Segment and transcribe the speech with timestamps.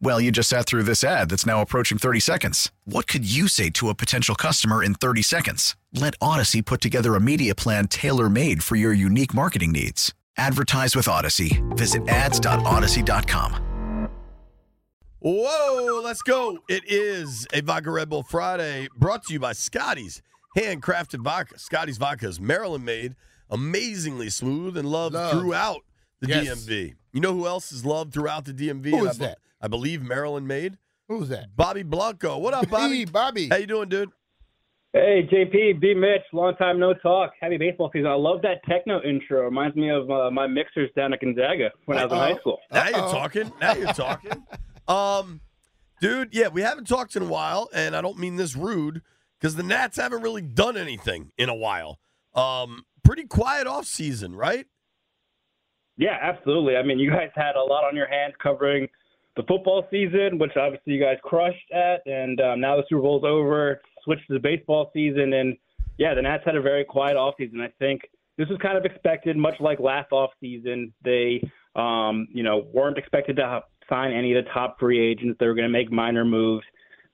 [0.00, 2.70] Well, you just sat through this ad that's now approaching 30 seconds.
[2.84, 5.76] What could you say to a potential customer in 30 seconds?
[5.94, 10.12] Let Odyssey put together a media plan tailor made for your unique marketing needs.
[10.36, 11.62] Advertise with Odyssey.
[11.70, 14.08] Visit ads.odyssey.com.
[15.20, 16.58] Whoa, let's go.
[16.68, 20.20] It is a Vodka Red Bull Friday brought to you by Scotty's
[20.56, 21.58] handcrafted vodka.
[21.58, 23.14] Scotty's vodka is Maryland made,
[23.48, 25.40] amazingly smooth and loved Love.
[25.40, 25.80] throughout
[26.20, 26.66] the Yes.
[26.66, 26.94] DMV.
[27.12, 28.90] You know who else is loved throughout the DMV?
[28.90, 29.38] Who And is that?
[29.64, 30.76] I believe Maryland made.
[31.08, 31.56] Who's that?
[31.56, 32.36] Bobby Blanco.
[32.36, 32.98] What up, Bobby?
[32.98, 33.48] Hey, Bobby.
[33.48, 34.10] How you doing, dude?
[34.92, 35.94] Hey, JP, B.
[35.94, 37.32] Mitch, long time no talk.
[37.40, 38.08] Happy baseball season.
[38.08, 39.42] I love that techno intro.
[39.42, 42.34] Reminds me of uh, my mixers down at Gonzaga when I was in Uh-oh.
[42.34, 42.58] high school.
[42.70, 43.52] Now you're talking.
[43.58, 44.44] Now you're talking.
[44.86, 45.40] um,
[45.98, 49.00] dude, yeah, we haven't talked in a while, and I don't mean this rude
[49.40, 52.00] because the Nats haven't really done anything in a while.
[52.34, 54.66] Um, pretty quiet off season, right?
[55.96, 56.76] Yeah, absolutely.
[56.76, 58.88] I mean, you guys had a lot on your hands covering
[59.36, 63.24] the football season, which obviously you guys crushed at, and um, now the Super Bowl's
[63.24, 63.80] over.
[64.04, 65.56] Switched to the baseball season, and
[65.98, 67.60] yeah, the Nats had a very quiet offseason.
[67.60, 68.02] I think
[68.36, 70.92] this was kind of expected, much like last offseason.
[71.02, 71.40] They,
[71.74, 75.36] um, you know, weren't expected to sign any of the top free agents.
[75.40, 76.64] They were going to make minor moves.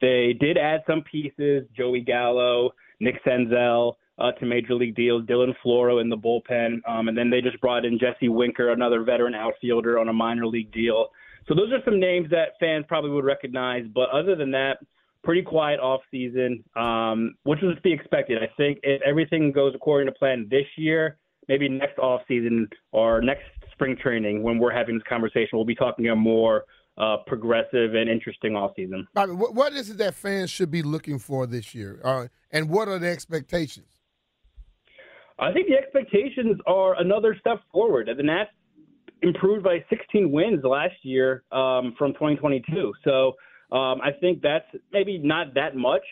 [0.00, 5.54] They did add some pieces: Joey Gallo, Nick Senzel uh, to major league deals, Dylan
[5.64, 9.34] Floro in the bullpen, um, and then they just brought in Jesse Winker, another veteran
[9.34, 11.08] outfielder, on a minor league deal.
[11.46, 13.84] So those are some names that fans probably would recognize.
[13.94, 14.78] But other than that,
[15.22, 18.38] pretty quiet off season, um, which was to be expected.
[18.42, 23.20] I think if everything goes according to plan this year, maybe next off season or
[23.20, 26.64] next spring training, when we're having this conversation, we'll be talking a more
[26.98, 29.06] uh, progressive and interesting off season.
[29.14, 32.00] What, what is it that fans should be looking for this year?
[32.04, 33.86] Uh, and what are the expectations?
[35.38, 38.08] I think the expectations are another step forward.
[38.08, 38.50] At the Nats
[39.22, 42.92] improved by 16 wins last year um, from 2022.
[43.04, 43.34] So
[43.70, 46.02] um, I think that's maybe not that much.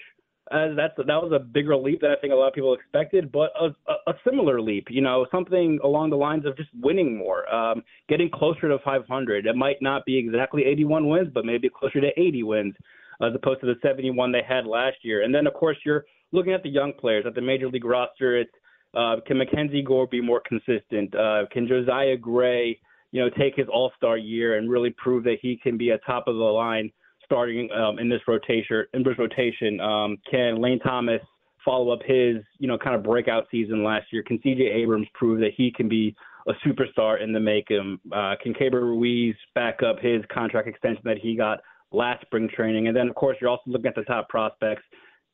[0.52, 3.32] As that's that was a bigger leap than I think a lot of people expected,
[3.32, 3.70] but a,
[4.08, 4.86] a, similar leap.
[4.90, 9.46] You know, something along the lines of just winning more, um, getting closer to 500.
[9.46, 12.74] It might not be exactly 81 wins, but maybe closer to 80 wins,
[13.20, 15.24] as opposed to the 71 they had last year.
[15.24, 18.38] And then, of course, you're looking at the young players at the major league roster.
[18.38, 18.52] It's
[18.94, 21.12] uh, can Mackenzie Gore be more consistent?
[21.14, 22.78] Uh, can Josiah Gray,
[23.12, 25.98] you know, take his All Star year and really prove that he can be a
[25.98, 26.90] top of the line
[27.24, 28.84] starting um, in this rotation?
[28.94, 31.20] In this rotation, um, can Lane Thomas
[31.64, 34.22] follow up his, you know, kind of breakout season last year?
[34.22, 34.62] Can C.J.
[34.62, 36.14] Abrams prove that he can be
[36.48, 37.98] a superstar in the making?
[38.12, 41.58] Uh, can Keibert Ruiz back up his contract extension that he got
[41.90, 42.86] last spring training?
[42.86, 44.82] And then, of course, you're also looking at the top prospects.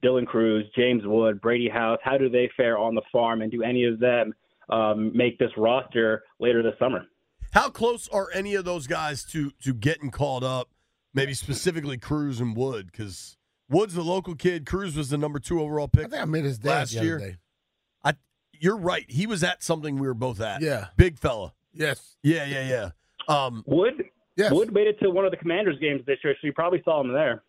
[0.02, 3.62] Dylan Crews, James Wood, Brady House, how do they fare on the farm, and do
[3.62, 4.34] any of them
[4.68, 7.06] um, make this roster later this summer?
[7.52, 10.68] How close are any of those guys to to getting called up?
[11.14, 13.36] Maybe specifically Crews and Wood, because
[13.68, 14.64] Wood's the local kid.
[14.66, 16.06] Crews was the number two overall pick.
[16.06, 17.18] I think I met his dad last the other year.
[17.18, 17.36] day.
[18.02, 18.14] I,
[18.58, 19.04] you're right.
[19.08, 20.62] He was at something we were both at.
[20.62, 20.86] Yeah.
[20.96, 21.52] big fella.
[21.74, 22.16] Yes.
[22.22, 22.68] Yeah, yeah,
[23.28, 23.34] yeah.
[23.34, 24.04] Um, Wood,
[24.36, 24.52] Yes.
[24.52, 27.02] Wood made it to one of the Commanders games this year, so you probably saw
[27.02, 27.42] him there.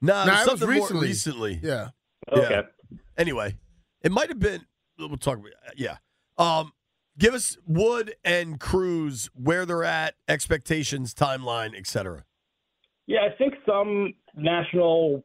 [0.00, 1.06] nah, Nah, it was it more recently.
[1.08, 1.60] recently.
[1.62, 1.88] Yeah.
[2.32, 2.62] Okay.
[3.18, 3.56] Anyway,
[4.02, 4.62] it might have been.
[4.98, 5.38] We'll talk.
[5.38, 5.98] about Yeah.
[6.38, 6.72] Um,
[7.18, 12.24] give us Wood and Crews where they're at, expectations, timeline, etc.
[13.06, 15.24] Yeah, I think some national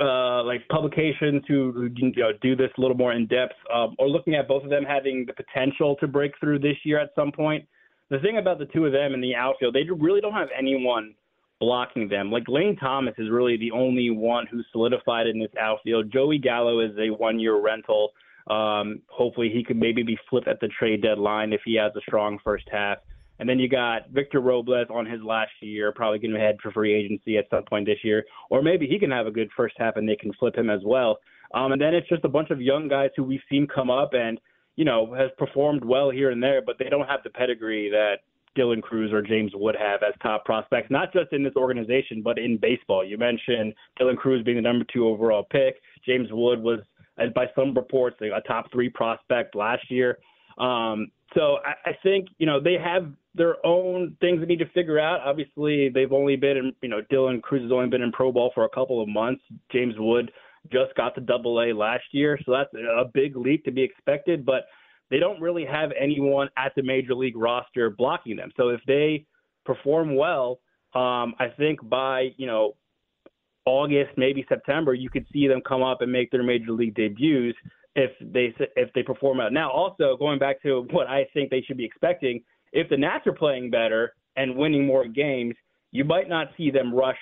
[0.00, 4.08] uh, like publications who, you know, do this a little more in depth um, are
[4.08, 7.30] looking at both of them having the potential to break through this year at some
[7.30, 7.66] point.
[8.08, 11.14] The thing about the two of them in the outfield, they really don't have anyone
[11.60, 12.32] blocking them.
[12.32, 16.10] Like Lane Thomas is really the only one who's solidified in this outfield.
[16.10, 18.12] Joey Gallo is a one-year rental.
[18.48, 22.00] Um, hopefully, he could maybe be flipped at the trade deadline if he has a
[22.00, 22.98] strong first half.
[23.38, 26.70] And then you got Victor Robles on his last year, probably going to head for
[26.72, 29.76] free agency at some point this year, or maybe he can have a good first
[29.78, 31.18] half and they can flip him as well.
[31.54, 34.10] Um, and then it's just a bunch of young guys who we've seen come up
[34.12, 34.38] and
[34.76, 38.20] you know, has performed well here and there, but they don't have the pedigree that
[38.58, 42.38] Dylan Crews or James Wood have as top prospects, not just in this organization, but
[42.38, 43.04] in baseball.
[43.04, 45.76] You mentioned Dylan Crews being the number two overall pick.
[46.06, 46.80] James Wood was,
[47.34, 50.18] by some reports, a top three prospect last year.
[50.58, 54.68] Um, so I, I think you know they have their own things they need to
[54.70, 55.20] figure out.
[55.20, 58.50] Obviously, they've only been in you know Dylan Crews has only been in pro ball
[58.54, 59.42] for a couple of months.
[59.72, 60.30] James Wood
[60.72, 64.44] just got to Double A last year, so that's a big leap to be expected.
[64.44, 64.66] But
[65.10, 68.50] they don't really have anyone at the major league roster blocking them.
[68.56, 69.24] So if they
[69.64, 70.60] perform well,
[70.94, 72.74] um, I think by you know
[73.66, 77.58] August, maybe September, you could see them come up and make their major league debuts
[77.96, 79.52] if they if they perform out.
[79.52, 82.42] Now, also going back to what I think they should be expecting,
[82.72, 85.54] if the Nats are playing better and winning more games,
[85.90, 87.18] you might not see them rush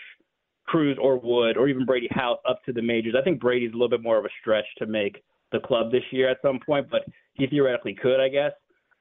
[0.67, 3.15] Crews or Wood or even Brady House up to the majors.
[3.19, 6.03] I think Brady's a little bit more of a stretch to make the club this
[6.11, 8.53] year at some point, but he theoretically could, I guess.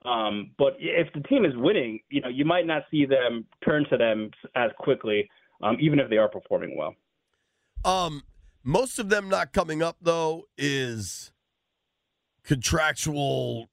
[0.06, 3.86] Um, but if the team is winning, you know, you might not see them turn
[3.90, 5.30] to them as quickly,
[5.62, 6.96] um, even if they are performing well.
[7.86, 8.24] Um,
[8.64, 11.32] most of them not coming up though is
[12.44, 13.70] contractual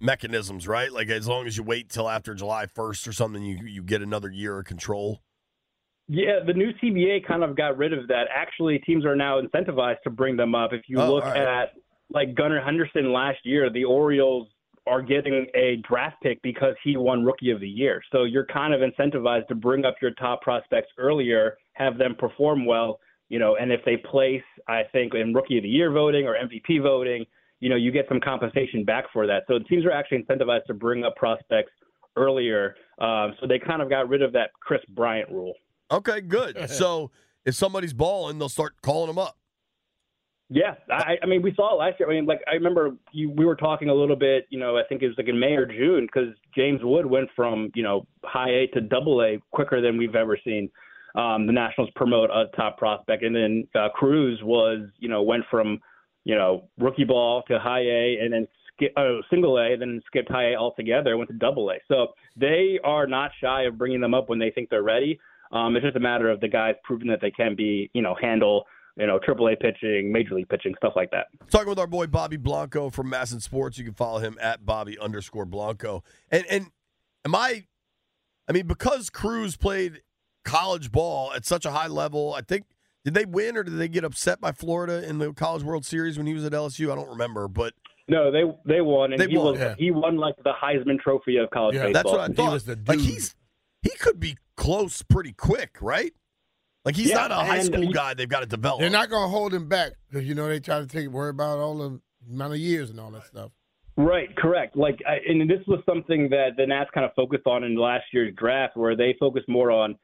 [0.00, 0.92] mechanisms, right?
[0.92, 4.02] Like as long as you wait till after July 1st or something, you you get
[4.02, 5.20] another year of control.
[6.08, 8.24] Yeah, the new CBA kind of got rid of that.
[8.34, 10.72] Actually, teams are now incentivized to bring them up.
[10.72, 11.36] If you oh, look right.
[11.36, 11.74] at
[12.10, 14.48] like Gunnar Henderson last year, the Orioles
[14.86, 18.02] are getting a draft pick because he won Rookie of the Year.
[18.10, 22.66] So you're kind of incentivized to bring up your top prospects earlier, have them perform
[22.66, 22.98] well,
[23.30, 26.34] you know, and if they place, I think, in Rookie of the Year voting or
[26.34, 27.24] MVP voting,
[27.60, 29.44] you know, you get some compensation back for that.
[29.48, 31.70] So teams are actually incentivized to bring up prospects
[32.16, 32.74] earlier.
[32.98, 35.54] Um, so they kind of got rid of that Kris Bryant rule.
[35.90, 36.68] Okay, good.
[36.70, 37.12] so
[37.46, 39.36] if somebody's balling, they'll start calling them up.
[40.52, 42.10] Yeah, I, I mean, we saw it last year.
[42.10, 44.46] I mean, like I remember you, we were talking a little bit.
[44.50, 47.28] You know, I think it was like in May or June because James Wood went
[47.36, 50.68] from you know high A to double A quicker than we've ever seen.
[51.14, 55.44] Um, the Nationals promote a top prospect, and then uh, Crews was you know went
[55.50, 55.80] from
[56.24, 60.30] you know, rookie ball to high A and then skip, uh, single A, then skipped
[60.30, 61.76] high A altogether, went to double A.
[61.88, 65.18] So they are not shy of bringing them up when they think they're ready.
[65.52, 68.14] Um, it's just a matter of the guys proving that they can be, you know,
[68.20, 68.64] handle,
[68.96, 71.26] you know, triple A pitching, major league pitching, stuff like that.
[71.50, 73.78] Talking with our boy Bobby Blanco from MASN Sports.
[73.78, 76.04] You can follow him at Bobby underscore Blanco.
[76.30, 76.66] And and
[77.24, 77.64] am I
[78.48, 80.02] I mean, because Crews played
[80.44, 82.64] college ball at such a high level, I think
[83.04, 86.18] did they win or did they get upset by Florida in the College World Series
[86.18, 86.92] when he was at LSU?
[86.92, 87.74] I don't remember, but
[88.08, 89.74] no, they they won, and they he won, was yeah.
[89.78, 92.02] he won like the Heisman Trophy of college yeah, baseball.
[92.02, 92.48] That's what I thought.
[92.48, 92.88] He was the dude.
[92.88, 93.34] Like he's
[93.82, 96.12] he could be close pretty quick, right?
[96.84, 98.14] Like he's yeah, not a high school he, guy.
[98.14, 98.80] They've got to develop.
[98.80, 101.30] They're not going to hold him back because you know they try to take worry
[101.30, 103.50] about all the amount of years and all that stuff.
[103.96, 104.76] Right, correct.
[104.76, 108.34] Like, and this was something that the Nats kind of focused on in last year's
[108.34, 109.96] draft, where they focused more on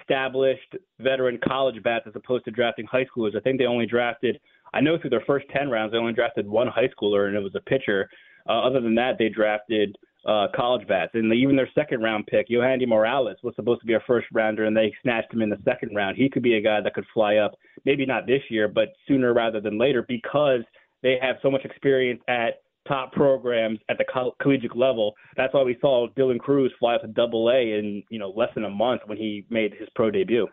[0.00, 3.36] established veteran college bats as opposed to drafting high schoolers.
[3.36, 4.38] I think they only drafted,
[4.72, 7.42] I know through their first 10 rounds, they only drafted one high schooler, and it
[7.42, 8.08] was a pitcher.
[8.48, 9.96] Uh, other than that, they drafted
[10.26, 11.12] uh, college bats.
[11.14, 14.64] And even their second round pick, Yohandy Morales, was supposed to be a first rounder,
[14.64, 16.16] and they snatched him in the second round.
[16.16, 17.52] He could be a guy that could fly up,
[17.84, 20.60] maybe not this year, but sooner rather than later because
[21.02, 25.14] they have so much experience at top programs at the coll- collegiate level.
[25.36, 28.50] That's why we saw Dylan Crews fly up to Double A in you know less
[28.54, 30.46] than a month when he made his pro debut.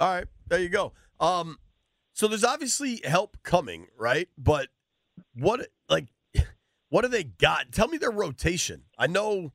[0.00, 0.92] All right, there you go.
[1.20, 1.58] Um,
[2.12, 4.28] so there's obviously help coming, right?
[4.36, 4.68] But
[5.34, 6.08] what like
[6.88, 7.72] what do they got?
[7.72, 8.82] Tell me their rotation.
[8.98, 9.52] I know,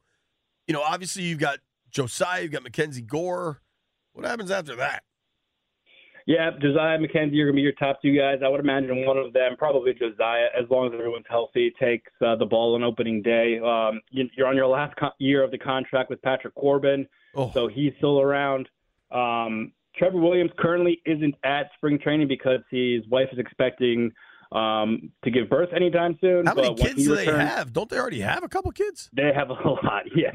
[0.67, 1.59] you know, obviously you've got
[1.91, 3.61] Josiah, you've got Mackenzie Gore.
[4.13, 5.03] What happens after that?
[6.25, 8.39] Yeah, Josiah Mackenzie are going to be your top two guys.
[8.43, 12.35] I would imagine one of them, probably Josiah, as long as everyone's healthy, takes uh,
[12.35, 13.59] the ball on opening day.
[13.59, 17.51] Um, you, are on your last co- year of the contract with Patrick Corbin, oh.
[17.53, 18.69] so he's still around.
[19.11, 24.11] Um, Trevor Williams currently isn't at spring training because his wife is expecting
[24.53, 26.45] um, to give birth anytime soon.
[26.45, 27.73] How many kids do returns, they have?
[27.73, 29.09] Don't they already have a couple kids?
[29.13, 30.31] They have a lot, yeah.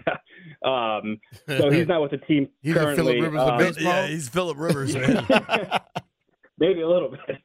[0.64, 3.20] Um, so he's not with the team he's currently.
[3.20, 3.84] Philip Rivers um, baseball.
[3.84, 5.26] Yeah, he's Philip Rivers, man.
[6.60, 7.36] Maybe a little bit,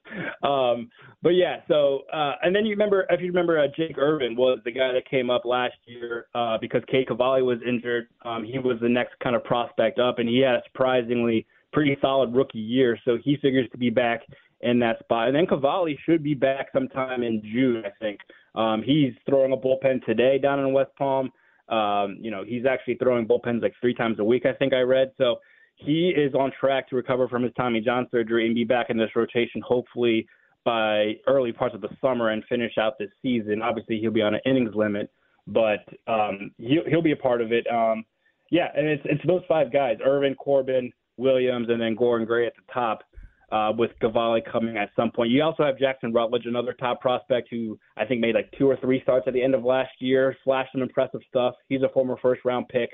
[0.41, 0.89] um,
[1.21, 1.57] but yeah.
[1.67, 4.91] So, uh, and then you remember, if you remember, uh, Jake Irvin was the guy
[4.91, 8.07] that came up last year uh, because Cade Cavalli was injured.
[8.25, 11.97] Um, he was the next kind of prospect up, and he had a surprisingly pretty
[12.01, 12.97] solid rookie year.
[13.05, 14.21] So he figures to be back
[14.61, 15.27] in that spot.
[15.27, 18.19] And then Cavalli should be back sometime in June, I think.
[18.55, 21.31] Um, he's throwing a bullpen today down in West Palm.
[21.69, 24.81] Um, you know, he's actually throwing bullpens like three times a week, I think I
[24.81, 25.11] read.
[25.17, 25.37] So
[25.75, 28.97] he is on track to recover from his Tommy John surgery and be back in
[28.97, 30.27] this rotation hopefully
[30.63, 33.61] by early parts of the summer and finish out this season.
[33.61, 35.09] Obviously, he'll be on an innings limit
[35.47, 37.65] but um, he'll, he'll be a part of it.
[37.67, 38.05] Um,
[38.51, 42.53] yeah, and it's it's those five guys: Irvin, Corbin, Williams, and then Gordon Gray at
[42.55, 43.03] the top.
[43.51, 45.29] Uh, with Cavalli coming at some point.
[45.29, 48.77] You also have Jackson Rutledge, another top prospect who I think made like two or
[48.77, 51.53] three starts at the end of last year, flashed some impressive stuff.
[51.69, 52.89] He's a former first round pick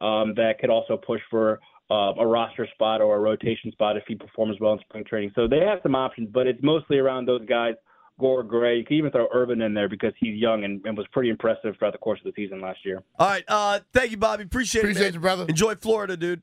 [0.00, 1.58] um, that could also push for
[1.90, 5.32] uh, a roster spot or a rotation spot if he performs well in spring training.
[5.34, 7.74] So they have some options, but it's mostly around those guys.
[8.20, 8.78] Gore Gray.
[8.78, 11.74] You can even throw Irvin in there because he's young and, and, was pretty impressive
[11.76, 13.02] throughout the course of the season last year.
[13.18, 13.42] All right.
[13.48, 14.44] Uh, thank you, Bobby.
[14.44, 15.08] Appreciate, Appreciate it.
[15.08, 15.46] Appreciate you, brother.
[15.48, 16.42] Enjoy Florida, dude.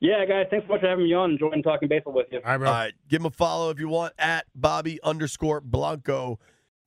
[0.00, 1.32] Yeah, guys, thanks so much for having me on.
[1.32, 2.38] Enjoying talking baseball with you.
[2.38, 2.68] All right, bro.
[2.68, 6.38] All right, give him a follow if you want at Bobby underscore Blanco.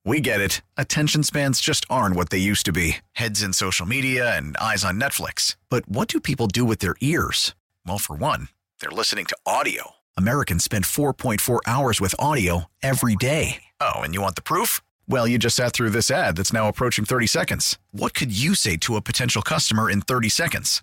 [0.04, 0.62] We get it.
[0.76, 4.84] Attention spans just aren't what they used to be heads in social media and eyes
[4.84, 5.56] on Netflix.
[5.68, 7.54] But what do people do with their ears?
[7.86, 8.48] Well, for one,
[8.80, 9.92] they're listening to audio.
[10.16, 13.62] Americans spend 4.4 hours with audio every day.
[13.80, 14.80] Oh, and you want the proof?
[15.06, 17.78] Well, you just sat through this ad that's now approaching 30 seconds.
[17.90, 20.82] What could you say to a potential customer in 30 seconds?